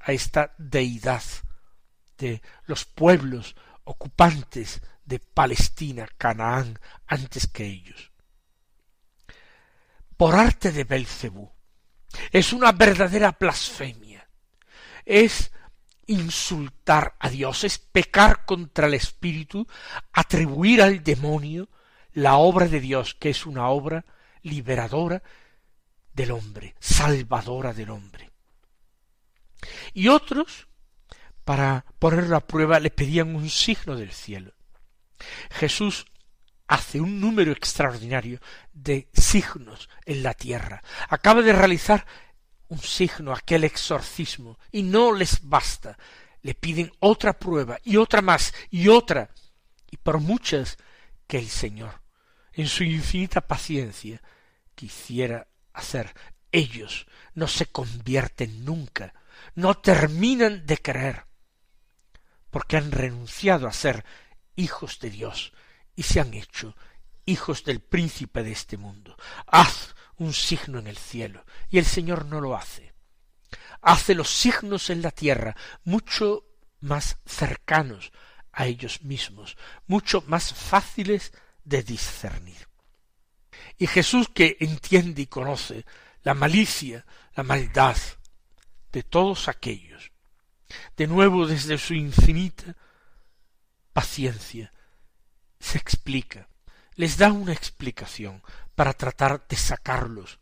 a 0.00 0.12
esta 0.12 0.54
deidad 0.58 1.22
los 2.66 2.84
pueblos 2.84 3.56
ocupantes 3.84 4.80
de 5.04 5.18
Palestina, 5.18 6.08
Canaán, 6.16 6.78
antes 7.06 7.46
que 7.46 7.66
ellos. 7.66 8.12
Por 10.16 10.34
arte 10.34 10.70
de 10.70 10.84
Belcebú. 10.84 11.50
Es 12.30 12.52
una 12.52 12.72
verdadera 12.72 13.36
blasfemia. 13.38 14.28
Es 15.04 15.52
insultar 16.06 17.16
a 17.18 17.28
Dios, 17.28 17.64
es 17.64 17.78
pecar 17.78 18.44
contra 18.44 18.86
el 18.86 18.94
Espíritu, 18.94 19.66
atribuir 20.12 20.82
al 20.82 21.02
demonio 21.02 21.68
la 22.12 22.36
obra 22.36 22.66
de 22.66 22.80
Dios, 22.80 23.14
que 23.14 23.30
es 23.30 23.46
una 23.46 23.68
obra 23.68 24.04
liberadora 24.42 25.22
del 26.12 26.32
hombre, 26.32 26.74
salvadora 26.80 27.72
del 27.72 27.90
hombre. 27.90 28.30
Y 29.94 30.08
otros 30.08 30.68
para 31.44 31.84
ponerlo 31.98 32.36
a 32.36 32.46
prueba 32.46 32.80
le 32.80 32.90
pedían 32.90 33.34
un 33.34 33.48
signo 33.50 33.96
del 33.96 34.12
cielo. 34.12 34.52
Jesús 35.50 36.06
hace 36.66 37.00
un 37.00 37.20
número 37.20 37.52
extraordinario 37.52 38.40
de 38.72 39.08
signos 39.12 39.88
en 40.04 40.22
la 40.22 40.34
tierra. 40.34 40.82
Acaba 41.08 41.42
de 41.42 41.52
realizar 41.52 42.06
un 42.68 42.78
signo, 42.78 43.32
aquel 43.32 43.64
exorcismo, 43.64 44.58
y 44.70 44.82
no 44.84 45.12
les 45.12 45.40
basta. 45.42 45.98
Le 46.42 46.54
piden 46.54 46.92
otra 47.00 47.38
prueba 47.38 47.78
y 47.82 47.96
otra 47.96 48.22
más 48.22 48.54
y 48.70 48.88
otra, 48.88 49.30
y 49.90 49.96
por 49.96 50.20
muchas 50.20 50.78
que 51.26 51.38
el 51.38 51.48
Señor, 51.48 52.00
en 52.52 52.68
su 52.68 52.84
infinita 52.84 53.40
paciencia, 53.40 54.22
quisiera 54.74 55.48
hacer. 55.72 56.14
Ellos 56.52 57.06
no 57.34 57.48
se 57.48 57.66
convierten 57.66 58.64
nunca, 58.64 59.12
no 59.54 59.74
terminan 59.74 60.66
de 60.66 60.78
creer, 60.78 61.26
porque 62.50 62.76
han 62.76 62.92
renunciado 62.92 63.66
a 63.66 63.72
ser 63.72 64.04
hijos 64.56 64.98
de 65.00 65.10
Dios 65.10 65.52
y 65.94 66.02
se 66.02 66.20
han 66.20 66.34
hecho 66.34 66.76
hijos 67.24 67.64
del 67.64 67.80
príncipe 67.80 68.42
de 68.42 68.52
este 68.52 68.76
mundo. 68.76 69.16
Haz 69.46 69.94
un 70.16 70.34
signo 70.34 70.78
en 70.78 70.86
el 70.86 70.98
cielo, 70.98 71.44
y 71.70 71.78
el 71.78 71.86
Señor 71.86 72.26
no 72.26 72.40
lo 72.40 72.56
hace. 72.56 72.92
Hace 73.80 74.14
los 74.14 74.28
signos 74.28 74.90
en 74.90 75.00
la 75.00 75.10
tierra 75.10 75.56
mucho 75.84 76.44
más 76.80 77.18
cercanos 77.24 78.12
a 78.52 78.66
ellos 78.66 79.02
mismos, 79.02 79.56
mucho 79.86 80.22
más 80.26 80.52
fáciles 80.52 81.32
de 81.64 81.82
discernir. 81.82 82.68
Y 83.78 83.86
Jesús 83.86 84.28
que 84.28 84.56
entiende 84.60 85.22
y 85.22 85.26
conoce 85.26 85.86
la 86.22 86.34
malicia, 86.34 87.06
la 87.34 87.42
maldad 87.42 87.96
de 88.92 89.02
todos 89.02 89.48
aquellos 89.48 90.09
de 90.96 91.06
nuevo 91.06 91.46
desde 91.46 91.78
su 91.78 91.94
infinita 91.94 92.76
paciencia, 93.92 94.72
se 95.58 95.78
explica, 95.78 96.48
les 96.94 97.16
da 97.16 97.32
una 97.32 97.52
explicación 97.52 98.42
para 98.74 98.92
tratar 98.94 99.46
de 99.46 99.56
sacarlos 99.56 100.38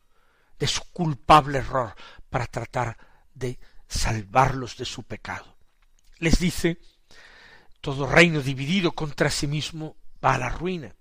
de 0.59 0.67
su 0.67 0.83
culpable 0.93 1.59
error, 1.59 1.95
para 2.31 2.47
tratar 2.47 2.99
de 3.35 3.59
salvarlos 3.89 4.77
de 4.77 4.85
su 4.85 5.05
pecado. 5.05 5.57
Les 6.19 6.39
dice, 6.39 6.79
todo 7.81 8.07
reino 8.07 8.41
dividido 8.41 8.93
contra 8.93 9.31
sí 9.31 9.47
mismo 9.47 9.97
va 10.25 10.35
a 10.35 10.39
la 10.39 10.49
ruina, 10.49 10.95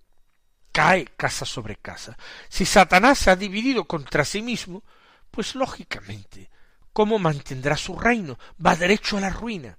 cae 0.72 1.06
casa 1.06 1.46
sobre 1.46 1.76
casa. 1.78 2.18
Si 2.50 2.66
Satanás 2.66 3.18
se 3.18 3.32
ha 3.32 3.36
dividido 3.36 3.86
contra 3.86 4.24
sí 4.24 4.42
mismo, 4.42 4.84
pues 5.32 5.56
lógicamente 5.56 6.50
¿Cómo 6.98 7.20
mantendrá 7.20 7.78
su 7.78 7.96
reino? 7.96 8.40
Va 8.58 8.76
derecho 8.76 9.18
a 9.18 9.22
la 9.22 9.30
ruina. 9.30 9.78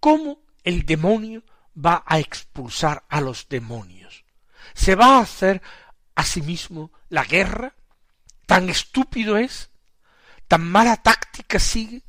¿Cómo 0.00 0.42
el 0.62 0.84
demonio 0.84 1.42
va 1.74 2.04
a 2.06 2.18
expulsar 2.18 3.04
a 3.08 3.22
los 3.22 3.48
demonios? 3.48 4.26
¿Se 4.74 4.94
va 4.94 5.16
a 5.16 5.20
hacer 5.20 5.62
a 6.14 6.24
sí 6.24 6.42
mismo 6.42 6.92
la 7.08 7.24
guerra? 7.24 7.72
¿Tan 8.44 8.68
estúpido 8.68 9.38
es? 9.38 9.70
¿Tan 10.46 10.62
mala 10.70 10.98
táctica 10.98 11.58
sigue? 11.58 12.02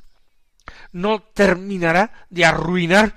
¿No 0.92 1.22
terminará 1.22 2.26
de 2.28 2.44
arruinar 2.44 3.16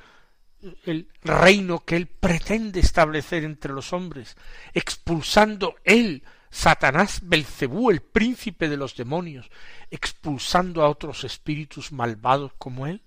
el 0.85 1.09
reino 1.23 1.83
que 1.83 1.97
él 1.97 2.07
pretende 2.07 2.79
establecer 2.79 3.43
entre 3.43 3.73
los 3.73 3.91
hombres, 3.91 4.37
expulsando 4.73 5.75
él 5.83 6.23
Satanás 6.53 7.21
Belcebú, 7.23 7.89
el 7.89 8.03
príncipe 8.03 8.69
de 8.69 8.77
los 8.77 8.95
demonios, 8.95 9.49
expulsando 9.89 10.83
a 10.83 10.87
otros 10.87 11.23
espíritus 11.23 11.91
malvados 11.91 12.53
como 12.59 12.85
él? 12.85 13.01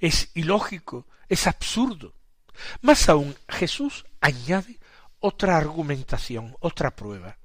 Es 0.00 0.32
ilógico, 0.34 1.06
es 1.28 1.46
absurdo. 1.46 2.12
Más 2.82 3.08
aún, 3.08 3.36
Jesús 3.48 4.04
añade 4.20 4.80
otra 5.20 5.56
argumentación, 5.56 6.56
otra 6.58 6.96
prueba. 6.96 7.38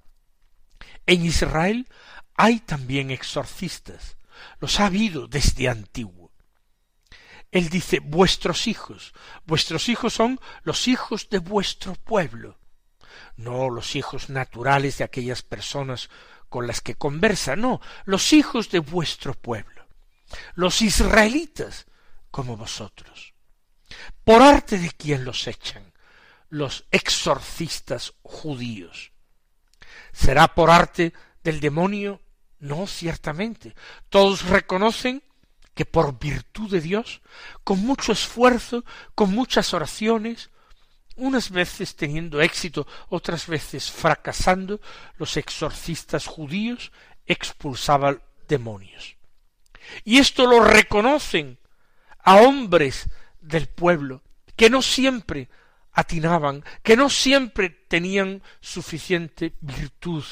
En 1.05 1.23
Israel 1.23 1.87
hay 2.33 2.59
también 2.59 3.11
exorcistas, 3.11 4.17
los 4.59 4.79
ha 4.79 4.87
habido 4.87 5.27
desde 5.27 5.69
antiguo. 5.69 6.31
Él 7.51 7.69
dice 7.69 7.99
vuestros 7.99 8.65
hijos, 8.65 9.13
vuestros 9.45 9.87
hijos 9.87 10.15
son 10.15 10.39
los 10.63 10.87
hijos 10.87 11.29
de 11.29 11.37
vuestro 11.37 11.93
pueblo 11.93 12.57
no 13.37 13.69
los 13.69 13.95
hijos 13.95 14.29
naturales 14.29 14.97
de 14.97 15.03
aquellas 15.03 15.41
personas 15.41 16.09
con 16.49 16.67
las 16.67 16.81
que 16.81 16.95
conversa, 16.95 17.55
no, 17.55 17.79
los 18.05 18.33
hijos 18.33 18.69
de 18.71 18.79
vuestro 18.79 19.33
pueblo, 19.33 19.85
los 20.55 20.81
israelitas 20.81 21.85
como 22.31 22.57
vosotros. 22.57 23.33
¿Por 24.23 24.41
arte 24.41 24.77
de 24.77 24.91
quién 24.91 25.25
los 25.25 25.47
echan? 25.47 25.93
Los 26.49 26.85
exorcistas 26.91 28.13
judíos. 28.21 29.11
¿Será 30.11 30.53
por 30.53 30.69
arte 30.69 31.13
del 31.43 31.59
demonio? 31.59 32.21
No, 32.59 32.87
ciertamente. 32.87 33.75
Todos 34.09 34.45
reconocen 34.45 35.23
que 35.73 35.85
por 35.85 36.19
virtud 36.19 36.69
de 36.69 36.81
Dios, 36.81 37.21
con 37.63 37.79
mucho 37.79 38.11
esfuerzo, 38.11 38.83
con 39.15 39.31
muchas 39.31 39.73
oraciones, 39.73 40.49
unas 41.19 41.51
veces 41.51 41.95
teniendo 41.95 42.41
éxito, 42.41 42.87
otras 43.09 43.47
veces 43.47 43.91
fracasando, 43.91 44.81
los 45.17 45.37
exorcistas 45.37 46.25
judíos 46.25 46.91
expulsaban 47.25 48.21
demonios. 48.47 49.15
Y 50.03 50.17
esto 50.17 50.45
lo 50.45 50.63
reconocen 50.63 51.57
a 52.23 52.37
hombres 52.37 53.09
del 53.41 53.67
pueblo, 53.67 54.21
que 54.55 54.69
no 54.69 54.81
siempre 54.81 55.49
atinaban, 55.91 56.63
que 56.83 56.95
no 56.95 57.09
siempre 57.09 57.69
tenían 57.69 58.41
suficiente 58.61 59.53
virtud 59.61 60.23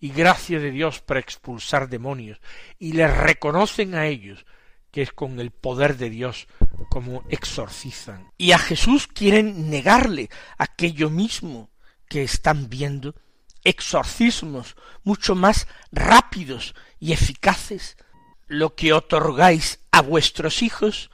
y 0.00 0.10
gracia 0.10 0.58
de 0.60 0.70
Dios 0.70 1.00
para 1.00 1.20
expulsar 1.20 1.88
demonios, 1.88 2.40
y 2.78 2.92
les 2.92 3.14
reconocen 3.16 3.94
a 3.94 4.06
ellos 4.06 4.44
que 4.90 5.02
es 5.02 5.12
con 5.12 5.40
el 5.40 5.50
poder 5.50 5.96
de 5.96 6.10
Dios 6.10 6.46
como 6.90 7.24
exorcizan. 7.28 8.32
Y 8.38 8.52
a 8.52 8.58
Jesús 8.58 9.06
quieren 9.06 9.70
negarle 9.70 10.30
aquello 10.58 11.10
mismo 11.10 11.70
que 12.08 12.22
están 12.22 12.68
viendo, 12.68 13.14
exorcismos 13.64 14.76
mucho 15.02 15.34
más 15.34 15.66
rápidos 15.90 16.74
y 16.98 17.12
eficaces. 17.12 17.96
Lo 18.46 18.74
que 18.74 18.92
otorgáis 18.92 19.80
a 19.90 20.02
vuestros 20.02 20.62
hijos, 20.62 21.10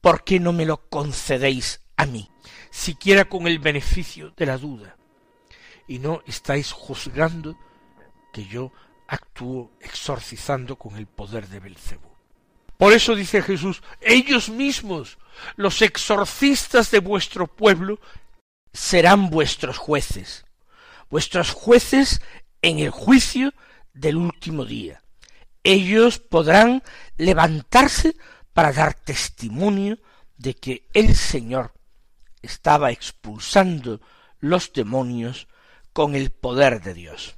¿por 0.00 0.24
qué 0.24 0.40
no 0.40 0.52
me 0.52 0.66
lo 0.66 0.88
concedéis 0.88 1.80
a 1.96 2.06
mí? 2.06 2.28
Siquiera 2.70 3.26
con 3.26 3.46
el 3.46 3.60
beneficio 3.60 4.32
de 4.36 4.46
la 4.46 4.58
duda. 4.58 4.96
Y 5.86 6.00
no 6.00 6.22
estáis 6.26 6.72
juzgando 6.72 7.56
que 8.32 8.46
yo 8.46 8.72
actúo 9.06 9.70
exorcizando 9.80 10.76
con 10.76 10.96
el 10.96 11.06
poder 11.06 11.48
de 11.48 11.60
Belcebú. 11.60 12.11
Por 12.82 12.92
eso 12.92 13.14
dice 13.14 13.42
Jesús, 13.42 13.80
ellos 14.00 14.48
mismos, 14.48 15.16
los 15.54 15.82
exorcistas 15.82 16.90
de 16.90 16.98
vuestro 16.98 17.46
pueblo, 17.46 18.00
serán 18.72 19.30
vuestros 19.30 19.78
jueces, 19.78 20.44
vuestros 21.08 21.52
jueces 21.52 22.20
en 22.60 22.80
el 22.80 22.90
juicio 22.90 23.54
del 23.94 24.16
último 24.16 24.64
día. 24.64 25.00
Ellos 25.62 26.18
podrán 26.18 26.82
levantarse 27.18 28.16
para 28.52 28.72
dar 28.72 28.94
testimonio 28.94 30.00
de 30.36 30.54
que 30.54 30.88
el 30.92 31.14
Señor 31.14 31.74
estaba 32.42 32.90
expulsando 32.90 34.00
los 34.40 34.72
demonios 34.72 35.46
con 35.92 36.16
el 36.16 36.32
poder 36.32 36.82
de 36.82 36.94
Dios. 36.94 37.36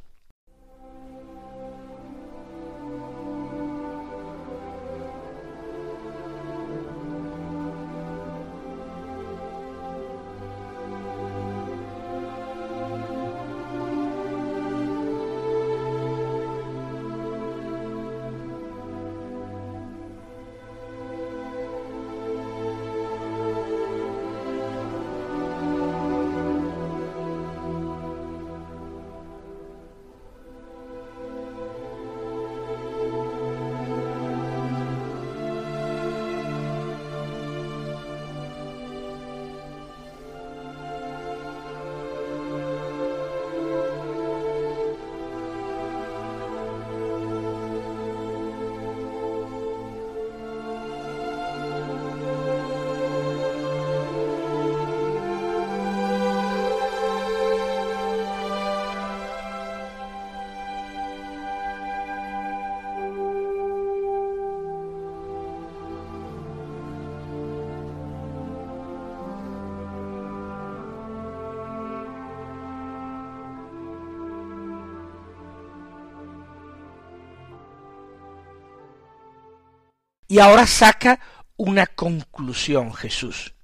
Y 80.29 80.39
ahora 80.39 80.67
saca 80.67 81.21
una 81.57 81.87
conclusión 81.87 82.93
Jesús. 82.95 83.55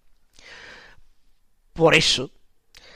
Por 1.72 1.94
eso, 1.94 2.32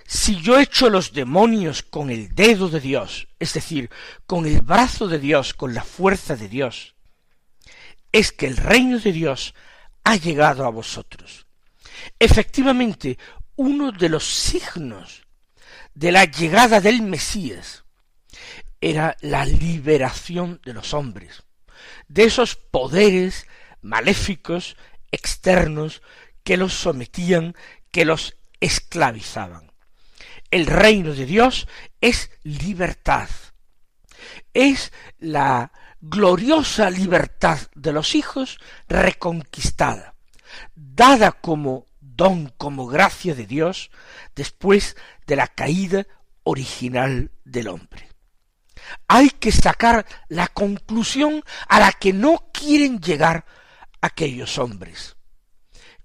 si 0.07 0.37
yo 0.41 0.59
echo 0.59 0.91
los 0.91 1.13
demonios 1.13 1.83
con 1.83 2.11
el 2.11 2.35
dedo 2.35 2.69
de 2.69 2.81
Dios, 2.81 3.29
es 3.39 3.55
decir, 3.55 3.91
con 4.27 4.47
el 4.47 4.61
brazo 4.61 5.09
de 5.09 5.19
Dios, 5.19 5.55
con 5.55 5.75
la 5.75 5.83
fuerza 5.83 6.37
de 6.37 6.49
Dios, 6.49 6.95
es 8.13 8.31
que 8.31 8.47
el 8.47 8.57
reino 8.57 8.99
de 8.99 9.13
Dios 9.13 9.55
ha 10.05 10.17
llegado 10.17 10.67
a 10.67 10.71
vosotros. 10.71 11.47
Efectivamente, 12.19 13.19
uno 13.57 13.93
de 13.93 14.09
los 14.09 14.25
signos 14.25 15.27
de 15.95 16.13
la 16.13 16.25
llegada 16.25 16.81
del 16.81 17.03
Mesías 17.03 17.85
era 18.81 19.17
la 19.21 19.45
liberación 19.47 20.61
de 20.65 20.75
los 20.75 20.93
hombres, 20.93 21.43
de 22.09 22.25
esos 22.25 22.57
poderes 22.57 23.47
maléficos 23.83 24.77
externos 25.11 26.03
que 26.43 26.57
los 26.57 26.75
sometían, 26.75 27.55
que 27.91 28.05
los 28.05 28.37
esclavizaban. 28.61 29.73
El 30.51 30.67
reino 30.67 31.15
de 31.15 31.27
Dios 31.27 31.69
es 32.01 32.31
libertad. 32.43 33.29
Es 34.53 34.93
la 35.19 35.73
gloriosa 36.01 36.91
libertad 36.91 37.59
de 37.75 37.93
los 37.93 38.15
hijos 38.15 38.59
reconquistada, 38.89 40.15
dada 40.75 41.33
como 41.33 41.87
don, 42.01 42.53
como 42.57 42.87
gracia 42.87 43.35
de 43.35 43.47
Dios, 43.47 43.91
después 44.35 44.97
de 45.27 45.37
la 45.37 45.49
caída 45.49 46.07
original 46.45 47.31
del 47.45 47.69
hombre. 47.69 48.14
Hay 49.09 49.31
que 49.31 49.53
sacar 49.53 50.07
la 50.29 50.49
conclusión 50.49 51.43
a 51.69 51.81
la 51.81 51.93
que 51.93 52.13
no 52.13 52.51
quieren 52.53 53.01
llegar 53.01 53.45
aquellos 54.01 54.59
hombres 54.59 55.17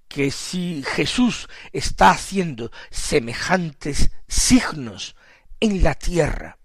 que 0.09 0.31
si 0.31 0.83
Jesús 0.83 1.47
está 1.71 2.09
haciendo 2.09 2.71
semejantes 2.89 4.09
signos 4.27 5.15
en 5.59 5.83
la 5.83 5.93
tierra, 5.93 6.57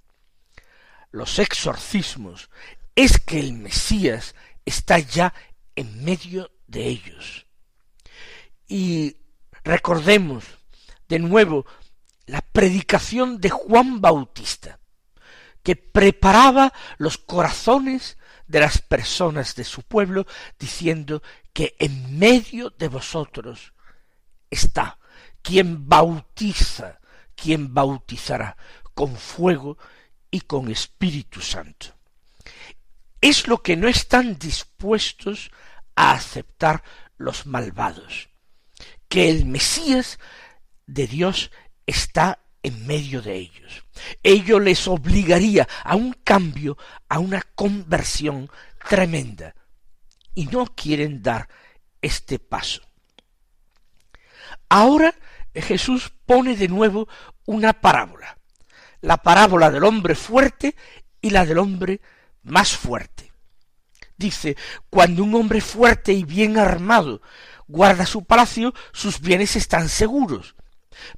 los 1.13 1.39
exorcismos, 1.39 2.51
es 2.97 3.21
que 3.21 3.39
el 3.39 3.53
Mesías 3.53 4.35
está 4.65 4.99
ya 4.99 5.35
en 5.77 6.05
medio 6.05 6.51
de 6.67 6.89
ellos. 6.89 7.47
Y 8.67 9.19
recordemos 9.63 10.45
de 11.07 11.19
nuevo 11.19 11.67
la 12.25 12.41
predicación 12.41 13.41
de 13.41 13.51
Juan 13.51 14.01
Bautista, 14.01 14.81
que 15.65 15.75
preparaba 15.75 16.73
los 16.99 17.19
corazones 17.19 18.19
de 18.47 18.61
las 18.61 18.81
personas 18.81 19.57
de 19.57 19.65
su 19.65 19.83
pueblo, 19.83 20.27
diciendo 20.59 21.23
que 21.53 21.75
en 21.81 22.19
medio 22.19 22.71
de 22.71 22.89
vosotros 22.89 23.73
está 24.51 24.99
quien 25.43 25.89
bautiza, 25.89 27.01
quien 27.35 27.75
bautizará 27.75 28.57
con 28.95 29.17
fuego 29.17 29.79
y 30.31 30.43
con 30.43 30.71
Espíritu 30.71 31.41
Santo. 31.41 31.95
Es 33.21 33.49
lo 33.49 33.63
que 33.63 33.77
no 33.77 33.89
están 33.89 34.39
dispuestos 34.39 35.51
a 35.97 36.13
aceptar 36.13 36.85
los 37.17 37.47
malvados, 37.47 38.29
que 39.09 39.31
el 39.31 39.47
Mesías 39.47 40.19
de 40.87 41.07
Dios 41.07 41.51
está 41.87 42.44
en 42.65 42.87
medio 42.87 43.23
de 43.23 43.37
ellos. 43.37 43.85
Ello 44.23 44.59
les 44.59 44.89
obligaría 44.89 45.69
a 45.85 45.95
un 45.95 46.15
cambio, 46.25 46.77
a 47.09 47.19
una 47.21 47.43
conversión 47.55 48.51
tremenda. 48.89 49.55
Y 50.35 50.47
no 50.47 50.65
quieren 50.67 51.23
dar 51.23 51.49
este 52.01 52.39
paso. 52.41 52.81
Ahora 54.69 55.15
Jesús 55.55 56.13
pone 56.27 56.57
de 56.57 56.69
nuevo 56.69 57.07
una 57.45 57.75
parábola, 57.75 58.39
la 59.03 59.19
parábola 59.19 59.71
del 59.71 59.85
hombre 59.85 60.15
fuerte 60.15 60.75
y 61.21 61.31
la 61.31 61.45
del 61.45 61.59
hombre 61.59 62.01
más 62.43 62.77
fuerte. 62.77 63.31
Dice, 64.17 64.57
cuando 64.89 65.23
un 65.23 65.35
hombre 65.35 65.61
fuerte 65.61 66.13
y 66.13 66.25
bien 66.25 66.57
armado 66.57 67.21
guarda 67.69 68.07
su 68.07 68.25
palacio, 68.25 68.73
sus 68.93 69.21
bienes 69.21 69.55
están 69.55 69.91
seguros. 69.91 70.57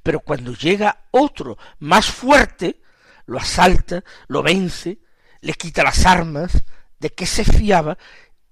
Pero 0.03 0.19
cuando 0.19 0.53
llega 0.53 1.05
otro 1.11 1.57
más 1.79 2.07
fuerte, 2.07 2.81
lo 3.25 3.37
asalta, 3.39 4.03
lo 4.27 4.41
vence, 4.41 4.99
le 5.41 5.53
quita 5.53 5.83
las 5.83 6.05
armas 6.05 6.63
de 6.99 7.09
que 7.11 7.25
se 7.25 7.43
fiaba 7.43 7.97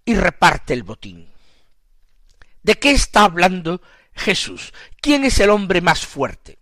y 0.04 0.16
reparte 0.16 0.74
el 0.74 0.84
botín. 0.84 1.30
¿De 2.62 2.76
qué 2.76 2.92
está 2.92 3.24
hablando 3.24 3.82
Jesús? 4.14 4.74
¿Quién 5.02 5.24
es 5.24 5.40
el 5.40 5.50
hombre 5.50 5.82
más 5.82 6.06
fuerte? 6.06 6.58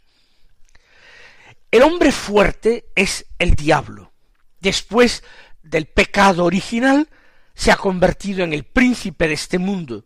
El 1.71 1.81
hombre 1.81 2.11
fuerte 2.11 2.85
es 2.95 3.25
el 3.39 3.55
diablo. 3.55 4.13
Después 4.59 5.23
del 5.61 5.87
pecado 5.87 6.45
original, 6.45 7.09
se 7.55 7.71
ha 7.71 7.75
convertido 7.75 8.43
en 8.43 8.53
el 8.53 8.63
príncipe 8.63 9.27
de 9.27 9.33
este 9.33 9.59
mundo, 9.59 10.05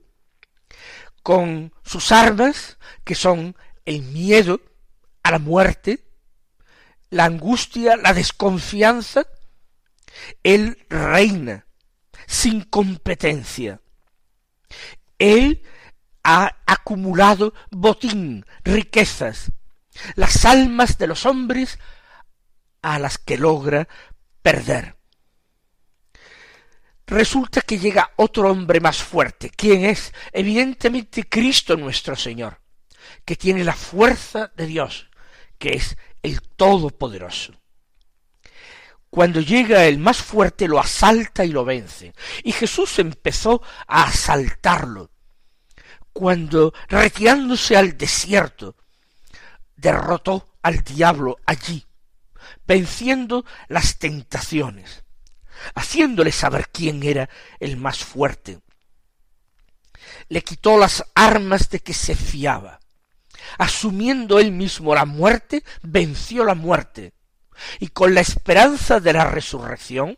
con 1.24 1.74
sus 1.84 2.12
armas, 2.12 2.78
que 3.04 3.16
son 3.16 3.56
el 3.88 4.02
miedo 4.02 4.60
a 5.24 5.32
la 5.32 5.40
muerte, 5.40 6.04
la 7.10 7.24
angustia, 7.24 7.96
la 7.96 8.14
desconfianza, 8.14 9.26
él 10.44 10.86
reina 10.90 11.66
sin 12.28 12.64
competencia. 12.64 13.80
Él 15.18 15.64
ha 16.22 16.58
acumulado 16.66 17.54
botín, 17.72 18.46
riquezas, 18.66 19.54
las 20.16 20.44
almas 20.44 20.98
de 20.98 21.08
los 21.08 21.26
hombres 21.26 21.80
a 22.82 23.00
las 23.00 23.18
que 23.18 23.38
logra 23.38 23.88
perder. 24.42 24.98
Resulta 27.06 27.62
que 27.62 27.80
llega 27.80 28.12
otro 28.18 28.52
hombre 28.52 28.82
más 28.82 29.02
fuerte. 29.02 29.50
¿Quién 29.50 29.86
es? 29.86 30.14
Evidentemente 30.34 31.24
Cristo 31.24 31.78
nuestro 31.78 32.18
Señor, 32.18 32.60
que 33.26 33.36
tiene 33.36 33.64
la 33.64 33.74
fuerza 33.74 34.52
de 34.56 34.66
Dios, 34.66 35.10
que 35.58 35.74
es 35.74 35.98
el 36.24 36.42
Todopoderoso. 36.42 37.54
Cuando 39.10 39.40
llega 39.40 39.86
el 39.86 39.98
más 39.98 40.18
fuerte 40.18 40.68
lo 40.68 40.80
asalta 40.80 41.46
y 41.46 41.50
lo 41.50 41.66
vence. 41.66 42.14
Y 42.44 42.52
Jesús 42.52 43.00
empezó 43.00 43.62
a 43.88 44.04
asaltarlo. 44.04 45.12
Cuando, 46.12 46.74
retirándose 46.88 47.78
al 47.78 47.98
desierto, 47.98 48.76
derrotó 49.76 50.50
al 50.62 50.84
diablo 50.84 51.38
allí, 51.46 51.86
venciendo 52.66 53.46
las 53.68 53.98
tentaciones, 54.00 55.04
haciéndole 55.76 56.32
saber 56.32 56.70
quién 56.70 57.04
era 57.04 57.30
el 57.60 57.78
más 57.78 58.00
fuerte. 58.00 58.60
Le 60.30 60.42
quitó 60.44 60.78
las 60.78 61.06
armas 61.16 61.70
de 61.70 61.80
que 61.80 61.94
se 61.94 62.16
fiaba. 62.16 62.80
Asumiendo 63.58 64.40
él 64.40 64.52
mismo 64.52 64.94
la 64.96 65.06
muerte, 65.06 65.64
venció 65.82 66.44
la 66.44 66.56
muerte, 66.56 67.14
y 67.80 67.88
con 67.88 68.14
la 68.14 68.22
esperanza 68.22 69.00
de 69.00 69.14
la 69.14 69.26
resurrección, 69.26 70.18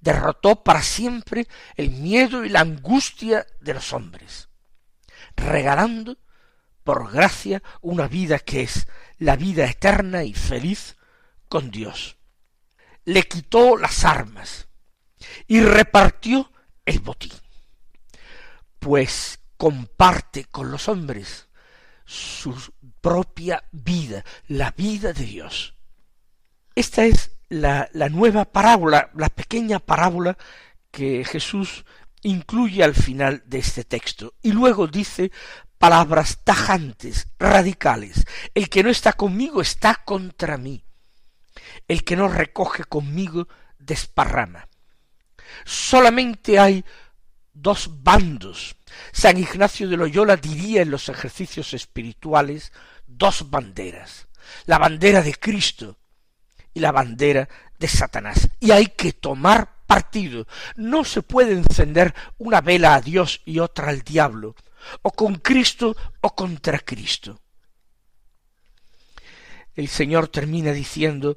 derrotó 0.00 0.62
para 0.62 0.82
siempre 0.82 1.46
el 1.76 1.90
miedo 1.90 2.44
y 2.44 2.48
la 2.48 2.60
angustia 2.60 3.46
de 3.60 3.74
los 3.74 3.92
hombres, 3.92 4.48
regalando 5.36 6.16
por 6.84 7.12
gracia 7.12 7.62
una 7.80 8.08
vida 8.08 8.38
que 8.38 8.62
es 8.62 8.88
la 9.18 9.36
vida 9.36 9.66
eterna 9.66 10.24
y 10.24 10.32
feliz 10.34 10.96
con 11.48 11.70
Dios. 11.70 12.16
Le 13.04 13.24
quitó 13.24 13.76
las 13.76 14.04
armas 14.04 14.68
y 15.46 15.60
repartió 15.60 16.50
el 16.86 17.00
botín, 17.00 17.32
pues 18.78 19.38
comparte 19.56 20.44
con 20.46 20.70
los 20.70 20.88
hombres 20.88 21.49
su 22.10 22.52
propia 23.00 23.62
vida, 23.70 24.24
la 24.48 24.72
vida 24.72 25.12
de 25.12 25.24
Dios. 25.24 25.76
Esta 26.74 27.04
es 27.04 27.36
la, 27.48 27.88
nueva 28.10 28.46
parábola, 28.46 29.12
la 29.14 29.28
pequeña 29.28 29.78
parábola 29.78 30.36
que 30.90 31.24
Jesús 31.24 31.84
incluye 32.22 32.82
al 32.82 32.96
final 32.96 33.44
de 33.46 33.58
este 33.58 33.84
texto. 33.84 34.34
Y 34.42 34.50
luego 34.50 34.88
dice 34.88 35.30
palabras 35.78 36.40
tajantes, 36.42 37.28
radicales. 37.38 38.24
El 38.54 38.68
que 38.68 38.82
no 38.82 38.90
está 38.90 39.12
conmigo 39.12 39.60
está 39.60 40.02
contra 40.04 40.56
mí. 40.56 40.84
El 41.86 42.02
que 42.02 42.16
no 42.16 42.26
recoge 42.26 42.82
conmigo 42.82 43.46
desparrama. 43.78 44.66
Solamente 45.64 46.58
hay 46.58 46.84
dos 47.60 48.02
bandos. 48.02 48.76
San 49.12 49.38
Ignacio 49.38 49.88
de 49.88 49.96
Loyola 49.96 50.36
diría 50.36 50.82
en 50.82 50.90
los 50.90 51.08
ejercicios 51.08 51.74
espirituales 51.74 52.72
dos 53.06 53.50
banderas. 53.50 54.28
La 54.66 54.78
bandera 54.78 55.22
de 55.22 55.34
Cristo, 55.34 56.00
y 56.74 56.80
la 56.80 56.92
bandera 56.92 57.48
de 57.78 57.88
Satanás. 57.88 58.48
Y 58.60 58.70
hay 58.70 58.86
que 58.86 59.12
tomar 59.12 59.84
partido. 59.86 60.46
No 60.76 61.04
se 61.04 61.22
puede 61.22 61.52
encender 61.52 62.14
una 62.38 62.60
vela 62.60 62.94
a 62.94 63.00
Dios 63.00 63.42
y 63.44 63.58
otra 63.58 63.88
al 63.88 64.02
diablo, 64.02 64.54
o 65.02 65.10
con 65.10 65.36
Cristo 65.36 65.96
o 66.20 66.34
contra 66.34 66.78
Cristo. 66.78 67.40
El 69.74 69.88
Señor 69.88 70.28
termina 70.28 70.72
diciendo 70.72 71.36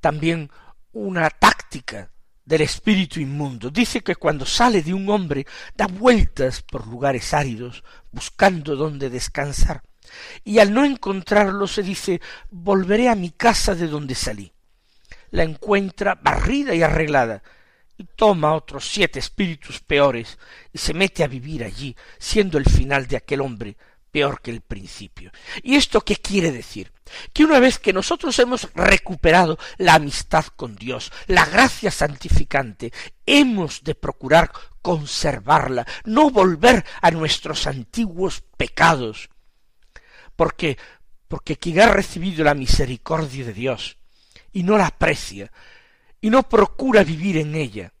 también 0.00 0.50
una 0.92 1.30
táctica 1.30 2.10
del 2.46 2.62
espíritu 2.62 3.20
inmundo. 3.20 3.68
Dice 3.70 4.00
que 4.00 4.16
cuando 4.16 4.46
sale 4.46 4.82
de 4.82 4.94
un 4.94 5.10
hombre 5.10 5.46
da 5.76 5.86
vueltas 5.86 6.62
por 6.62 6.86
lugares 6.86 7.34
áridos, 7.34 7.84
buscando 8.10 8.74
dónde 8.74 9.10
descansar 9.10 9.82
y 10.44 10.58
al 10.58 10.72
no 10.72 10.84
encontrarlo 10.84 11.66
se 11.66 11.82
dice 11.82 12.20
volveré 12.50 13.08
a 13.08 13.14
mi 13.14 13.30
casa 13.30 13.74
de 13.74 13.86
donde 13.86 14.14
salí. 14.14 14.52
La 15.30 15.42
encuentra 15.42 16.14
barrida 16.14 16.74
y 16.74 16.82
arreglada, 16.82 17.42
y 17.98 18.04
toma 18.04 18.54
otros 18.54 18.88
siete 18.88 19.18
espíritus 19.18 19.80
peores 19.80 20.38
y 20.72 20.78
se 20.78 20.94
mete 20.94 21.24
a 21.24 21.28
vivir 21.28 21.64
allí, 21.64 21.96
siendo 22.18 22.58
el 22.58 22.64
final 22.64 23.06
de 23.06 23.16
aquel 23.16 23.40
hombre 23.40 23.76
peor 24.16 24.40
que 24.40 24.50
el 24.50 24.62
principio. 24.62 25.30
¿Y 25.62 25.76
esto 25.76 26.00
qué 26.00 26.16
quiere 26.16 26.50
decir? 26.50 26.90
Que 27.34 27.44
una 27.44 27.60
vez 27.60 27.78
que 27.78 27.92
nosotros 27.92 28.38
hemos 28.38 28.66
recuperado 28.74 29.58
la 29.76 29.92
amistad 29.92 30.46
con 30.56 30.74
Dios, 30.74 31.12
la 31.26 31.44
gracia 31.44 31.90
santificante, 31.90 32.94
hemos 33.26 33.84
de 33.84 33.94
procurar 33.94 34.50
conservarla, 34.80 35.86
no 36.06 36.30
volver 36.30 36.82
a 37.02 37.10
nuestros 37.10 37.66
antiguos 37.66 38.42
pecados, 38.56 39.28
porque 40.34 40.78
porque 41.28 41.58
quien 41.58 41.80
ha 41.80 41.88
recibido 41.88 42.42
la 42.42 42.54
misericordia 42.54 43.44
de 43.44 43.52
Dios 43.52 43.98
y 44.50 44.62
no 44.62 44.78
la 44.78 44.86
aprecia 44.86 45.52
y 46.22 46.30
no 46.30 46.48
procura 46.48 47.04
vivir 47.04 47.36
en 47.36 47.54
ella, 47.54 47.92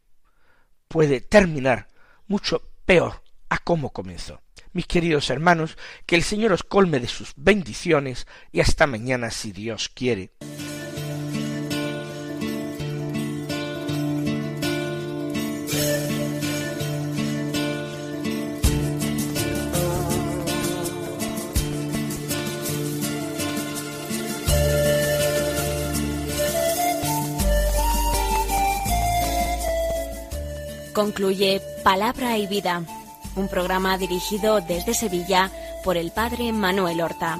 puede 0.88 1.20
terminar 1.20 1.88
mucho 2.26 2.62
peor 2.86 3.22
a 3.50 3.58
cómo 3.58 3.90
comenzó. 3.90 4.40
Mis 4.76 4.86
queridos 4.86 5.30
hermanos, 5.30 5.78
que 6.04 6.16
el 6.16 6.22
Señor 6.22 6.52
os 6.52 6.62
colme 6.62 7.00
de 7.00 7.08
sus 7.08 7.32
bendiciones 7.34 8.26
y 8.52 8.60
hasta 8.60 8.86
mañana 8.86 9.30
si 9.30 9.50
Dios 9.50 9.88
quiere. 9.88 10.32
Concluye 30.92 31.62
Palabra 31.82 32.36
y 32.36 32.46
Vida, 32.46 32.82
un 33.36 33.48
programa 33.48 33.98
dirigido 33.98 34.60
desde 34.60 34.94
Sevilla 34.94 35.50
por 35.84 35.96
el 35.96 36.10
Padre 36.10 36.52
Manuel 36.52 37.00
Horta. 37.00 37.38